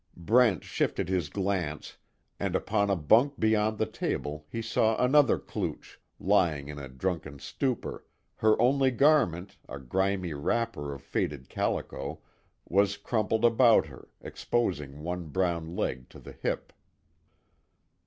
Brent 0.17 0.63
shifted 0.63 1.09
his 1.09 1.29
glance, 1.29 1.97
and 2.39 2.55
upon 2.55 2.89
a 2.89 2.95
bunk 2.95 3.39
beyond 3.39 3.77
the 3.77 3.85
table 3.85 4.47
he 4.49 4.59
saw 4.59 4.97
another 4.97 5.37
klooch, 5.37 5.99
lying 6.19 6.69
in 6.69 6.79
a 6.79 6.87
drunken 6.89 7.37
stupor, 7.37 8.07
her 8.37 8.59
only 8.59 8.89
garment, 8.89 9.59
a 9.69 9.77
grimy 9.79 10.33
wrapper 10.33 10.91
of 10.91 11.03
faded 11.03 11.49
calico, 11.49 12.19
was 12.67 12.97
crumpled 12.97 13.45
about 13.45 13.85
her, 13.85 14.07
exposing 14.21 15.03
one 15.03 15.25
brown 15.25 15.75
leg 15.75 16.09
to 16.09 16.17
the 16.19 16.31
hip. 16.33 16.73